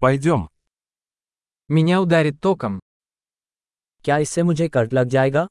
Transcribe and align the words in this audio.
Пойдем. 0.00 0.48
Меня 1.68 2.00
ударит 2.00 2.40
током. 2.40 2.80
क्या 4.04 4.18
इससे 4.18 4.42
मुझे 4.42 4.68
कट 4.68 4.92
लग 4.94 5.08
जाएगा 5.08 5.46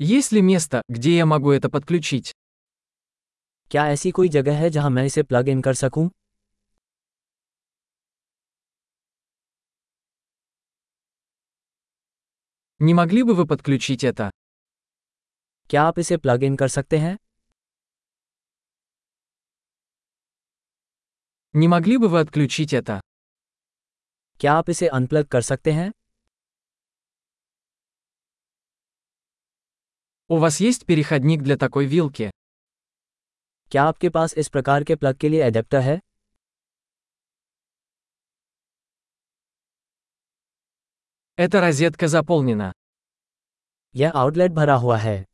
Есть 0.00 0.32
ли 0.32 0.40
место, 0.42 0.82
где 0.88 1.16
я 1.16 1.26
могу 1.26 1.52
это 1.52 1.68
подключить? 1.68 2.32
क्या 3.70 3.86
ऐसी 3.88 4.10
कोई 4.10 4.28
जगह 4.28 4.58
है 4.58 4.70
जहां 4.70 4.90
मैं 4.90 5.04
इसे 5.06 5.22
प्लग 5.22 5.48
इन 5.48 5.62
कर 5.62 5.74
सकूं 5.74 6.08
Не 12.80 12.94
могли 12.94 13.22
бы 13.22 13.34
вы 13.34 13.46
подключить 13.46 14.04
это? 14.04 14.30
क्या 15.70 15.82
आप 15.82 15.98
इसे 15.98 16.16
प्लग 16.16 16.42
इन 16.42 16.56
कर 16.56 16.68
सकते 16.68 16.98
हैं 16.98 17.16
Не 21.53 21.67
могли 21.67 21.97
бы 21.97 22.07
вы 22.09 22.19
отключить 22.19 22.73
это? 22.73 22.99
क्या 24.39 24.53
आप 24.53 24.69
इसे 24.69 24.87
अनप्लग 24.87 25.27
कर 25.27 25.41
सकते 25.41 25.71
हैं 25.71 25.91
У 30.29 30.37
вас 30.37 30.59
есть 30.61 30.85
переходник 30.85 31.41
для 31.41 31.57
такой 31.57 31.85
вилки? 31.85 32.29
क्या 33.71 33.83
आपके 33.83 34.09
पास 34.09 34.33
इस 34.37 34.49
प्रकार 34.49 34.83
के 34.83 34.95
प्लग 34.95 35.17
के 35.17 35.29
लिए 35.29 35.43
एडेप्टर 35.43 35.81
है 35.81 35.99
Эта 41.37 41.59
розетка 41.61 42.07
заполнена. 42.07 42.71
यह 43.95 44.11
आउटलेट 44.15 44.51
भरा 44.51 44.75
हुआ 44.75 44.97
है 44.97 45.25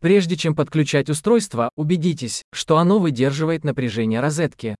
Прежде 0.00 0.36
чем 0.36 0.54
подключать 0.54 1.10
устройство, 1.10 1.70
убедитесь, 1.74 2.42
что 2.52 2.78
оно 2.78 2.98
выдерживает 2.98 3.64
напряжение 3.64 4.20
розетки. 4.20 4.74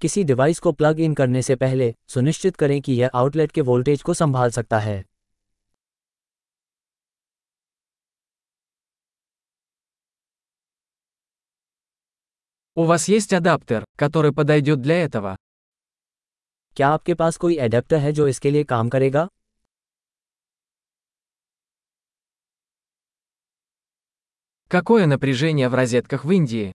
किसी 0.00 0.22
डिवाइस 0.24 0.58
को 0.58 0.72
प्लग 0.72 1.00
इन 1.00 1.14
करने 1.14 1.42
से 1.42 1.56
पहले 1.56 1.94
सुनिश्चित 2.08 2.56
करें 2.56 2.80
कि 2.82 2.92
यह 2.92 3.10
आउटलेट 3.14 3.52
के 3.52 3.60
वोल्टेज 3.60 4.02
को 4.02 4.14
संभाल 4.14 4.50
सकता 4.50 4.78
है 4.78 5.04
У 12.76 12.84
вас 12.84 13.08
есть 13.08 13.34
адаптер, 13.34 13.84
который 13.98 14.32
подойдет 14.32 14.80
для 14.80 15.04
этого? 15.06 15.36
क्या 16.76 16.88
आपके 16.88 17.14
पास 17.14 17.36
कोई 17.36 17.56
एडेप्टर 17.58 17.96
है 17.96 18.12
जो 18.12 18.28
इसके 18.28 18.50
लिए 18.50 18.64
काम 18.64 18.88
करेगा 18.88 19.28
Какое 24.72 25.06
напряжение 25.06 25.70
в 25.70 25.74
розетках 25.74 26.26
в 26.26 26.30
Индии? 26.30 26.72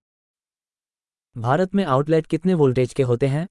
भारत 1.36 1.74
में 1.74 1.84
आउटलेट 1.84 2.26
कितने 2.26 2.54
वोल्टेज 2.54 2.92
के 2.94 3.02
होते 3.02 3.26
हैं 3.28 3.46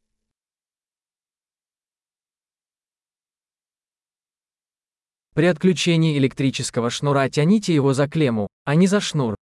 При 5.35 5.45
отключении 5.45 6.17
электрического 6.17 6.89
шнура 6.89 7.29
тяните 7.29 7.73
его 7.73 7.93
за 7.93 8.07
клемму, 8.07 8.47
а 8.65 8.75
не 8.75 8.87
за 8.87 8.99
шнур. 8.99 9.35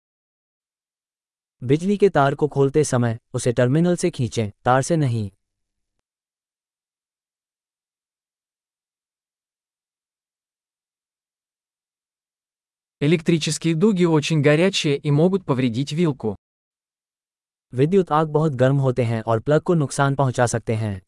बिजली 1.62 1.98
के 1.98 2.10
तार 2.10 2.36
को 2.36 2.48
खोलते 2.48 2.84
समय 2.84 3.18
उसे 3.34 3.52
टर्मिनल 3.52 3.96
से 3.96 4.10
खींचें 4.10 4.50
तार 4.66 4.82
से 4.82 4.98
नहीं 4.98 5.30
Электрические 13.04 13.74
дуги 13.76 14.04
очень 14.04 14.42
горячие 14.42 14.98
и 14.98 15.12
могут 15.12 15.46
повредить 15.46 15.94
вилку. 15.94 16.36
विद्युत 17.74 18.12
आग 18.12 18.28
बहुत 18.28 18.52
गर्म 18.52 18.78
होते 18.78 19.04
हैं 19.04 19.22
और 19.22 19.40
प्लग 19.40 19.62
को 19.62 19.74
नुकसान 19.74 20.16
पहुंचा 20.16 20.46
सकते 20.46 20.76
हैं 20.76 21.02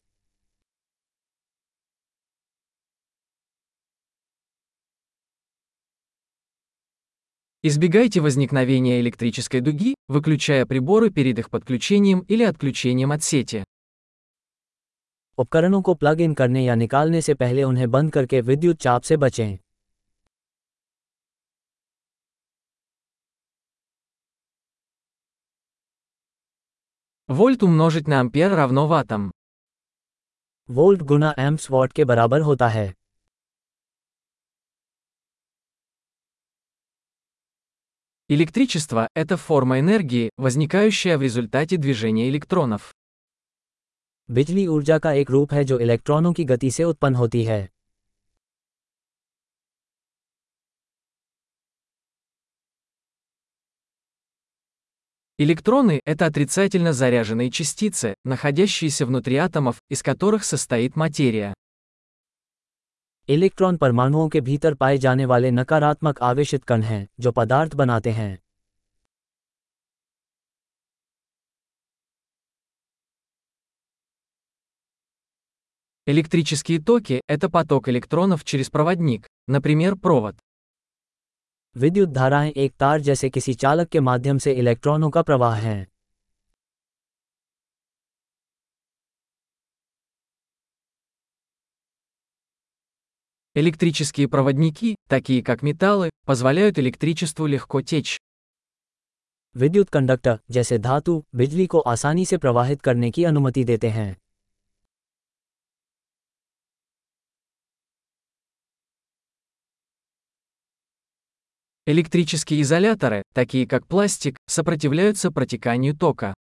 Избегайте 7.64 8.20
возникновения 8.20 9.00
электрической 9.00 9.60
дуги, 9.60 9.94
выключая 10.08 10.64
приборы 10.66 11.10
перед 11.10 11.38
их 11.38 11.50
подключением 11.50 12.24
или 12.30 12.44
отключением 12.44 13.12
от 13.12 13.22
сети. 13.22 13.62
उपकरणों 15.38 15.82
को 15.82 15.94
प्लग 15.94 16.20
इन 16.20 16.34
करने 16.34 16.64
या 16.64 16.74
निकालने 16.74 17.20
से 17.20 17.34
पहले 17.34 17.62
उन्हें 17.62 17.90
बंद 17.90 18.12
करके 18.12 18.40
विद्युत 18.40 18.76
चाप 18.76 19.02
से 19.02 19.16
बचें 19.16 19.58
Вольт 27.28 27.62
умножить 27.62 28.08
на 28.08 28.20
ампер 28.20 28.50
равно 28.50 28.86
ваттам. 28.86 29.30
वोल्ट 30.68 31.02
गुना 31.02 31.34
एम्प्स 31.38 31.70
वॉट 31.70 31.92
के 31.92 32.04
बराबर 32.04 32.40
होता 32.40 32.68
है 32.68 32.92
Электричество – 38.30 39.16
это 39.16 39.36
форма 39.36 39.78
энергии, 39.80 40.30
возникающая 40.38 41.18
в 41.18 41.22
результате 41.22 41.76
движения 41.76 42.28
электронов. 42.28 42.92
बिजली 44.30 44.66
ऊर्जा 44.66 44.98
का 44.98 45.12
एक 45.12 45.30
रूप 45.30 45.52
है 45.52 45.64
जो 45.64 45.78
इलेक्ट्रॉनों 45.78 46.32
की 46.32 46.44
गति 46.44 46.70
से 46.70 46.84
उत्पन्न 46.84 47.14
होती 47.14 47.44
है 47.44 47.68
Электроны – 55.38 56.04
это 56.04 56.26
отрицательно 56.26 56.92
заряженные 56.92 57.50
частицы, 57.50 58.14
находящиеся 58.24 59.06
внутри 59.06 59.36
атомов, 59.36 59.80
из 59.88 60.02
которых 60.02 60.44
состоит 60.44 60.94
материя. 60.94 61.54
इलेक्ट्रॉन 63.28 63.76
परमाणुओं 63.76 64.28
के 64.28 64.40
भीतर 64.40 64.74
पाए 64.74 64.98
जाने 64.98 65.24
वाले 65.24 65.50
नकारात्मक 65.50 66.20
आवेशित 66.22 66.64
कण 66.64 66.82
हैं 66.82 67.06
जो 67.20 67.32
पदार्थ 67.32 67.74
बनाते 67.74 68.10
हैं 68.10 68.38
Электрические 76.06 76.80
токи – 76.80 77.28
это 77.28 77.48
поток 77.48 77.88
электронов 77.88 78.44
через 78.44 78.70
проводник, 78.70 79.28
например, 79.48 79.94
провод. 79.94 80.36
विद्युत 81.76 82.08
धाराएं 82.08 82.50
एक 82.50 82.72
तार 82.80 83.00
जैसे 83.00 83.30
किसी 83.30 83.54
चालक 83.54 83.88
के 83.88 84.00
माध्यम 84.00 84.38
से 84.38 84.52
इलेक्ट्रॉनों 84.52 85.10
का 85.10 85.22
प्रवाह 85.22 85.54
हैं 85.54 85.86
Электрические 93.56 94.26
проводники, 94.26 94.94
такие 95.10 95.42
как 95.42 95.64
металлы, 95.64 96.10
позволяют 96.26 96.78
электричеству 96.78 97.46
легко 97.46 97.82
течь. 97.82 98.18
विद्युत 99.56 99.88
कंडक्टर 99.88 100.38
जैसे 100.50 100.78
धातु 100.78 101.24
बिजली 101.34 101.66
को 101.66 101.80
आसानी 101.80 102.24
से 102.26 102.38
प्रवाहित 102.38 102.82
करने 102.82 103.10
की 103.10 103.24
अनुमति 103.24 103.64
देते 103.64 103.90
हैं 103.90 104.16
Электрические 111.86 112.62
изоляторы, 112.62 113.22
такие 113.34 113.66
как 113.66 113.86
пластик, 113.88 114.36
сопротивляются 114.46 115.32
протеканию 115.32 115.96
тока. 115.96 116.34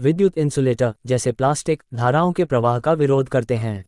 विद्युत 0.00 0.38
इंसुलेटर 0.38 0.94
जैसे 1.06 1.32
प्लास्टिक 1.32 1.82
धाराओं 1.94 2.32
के 2.32 2.44
प्रवाह 2.44 2.78
का 2.80 2.92
विरोध 2.92 3.28
करते 3.28 3.56
हैं 3.56 3.84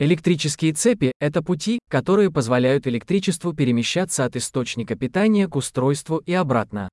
Электрические 0.00 0.72
цепи – 0.74 1.20
это 1.20 1.42
пути, 1.42 1.78
которые 1.90 2.30
позволяют 2.30 2.86
электричеству 2.86 3.54
перемещаться 3.54 4.26
от 4.26 4.36
источника 4.36 4.94
питания 4.94 5.48
к 5.48 5.56
устройству 5.56 6.18
и 6.18 6.34
обратно. 6.34 6.90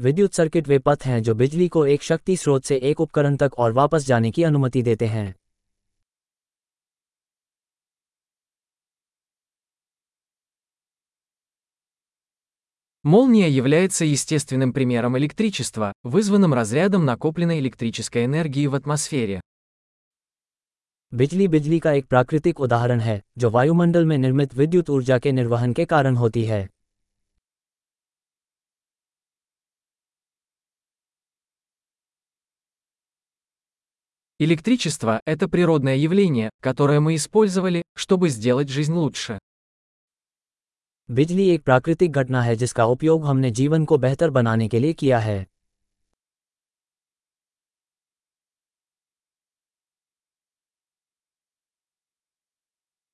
विद्युत 0.00 0.34
सर्किट 0.34 0.68
वे 0.68 0.78
पथ 0.78 1.04
हैं 1.04 1.22
जो 1.22 1.34
बिजली 1.34 1.68
को 1.68 1.86
एक 1.86 2.02
शक्ति 2.02 2.36
स्रोत 2.36 2.64
से 2.64 2.76
एक 2.82 3.00
उपकरण 3.00 3.36
तक 3.36 3.58
और 3.58 3.72
वापस 3.72 4.06
जाने 4.06 4.30
की 4.30 4.42
अनुमति 4.42 4.82
देते 4.82 5.06
हैं 5.06 5.34
Молния 13.04 13.48
является 13.48 14.04
естественным 14.04 14.70
примером 14.72 15.18
электричества, 15.18 15.92
вызванным 16.04 16.54
разрядом 16.54 17.04
накопленной 17.04 17.58
электрической 17.60 18.24
энергии 18.24 18.66
в 18.66 18.74
атмосфере. 18.74 19.40
बिजली 21.12 21.48
बिजली 21.48 21.78
का 21.78 21.92
एक 21.92 22.06
प्राकृतिक 22.06 22.60
उदाहरण 22.60 23.00
है 23.00 23.20
जो 23.38 23.50
वायुमंडल 23.50 24.06
में 24.06 24.16
निर्मित 24.18 24.54
विद्युत 24.54 24.90
ऊर्जा 24.90 25.18
के 25.18 25.32
निर्वहन 25.32 25.72
के 25.72 25.84
कारण 25.84 26.16
होती 26.16 26.44
है 26.44 26.68
Электричество – 34.40 35.26
это 35.26 35.46
природное 35.46 35.94
явление, 35.94 36.50
которое 36.60 36.98
мы 36.98 37.14
использовали, 37.14 37.82
чтобы 37.96 38.28
сделать 38.28 38.68
жизнь 38.68 38.92
лучше. 38.92 39.38
बिजली 41.10 41.48
एक 41.50 41.62
प्राकृतिक 41.62 42.10
घटना 42.12 42.42
है 42.42 42.56
जिसका 42.56 42.84
उपयोग 42.84 43.24
हमने 43.24 43.50
जीवन 43.50 43.84
को 43.84 43.98
बेहतर 43.98 44.30
बनाने 44.30 44.68
के 44.68 44.78
लिए 44.78 44.92
किया 44.92 45.18
है 45.18 45.46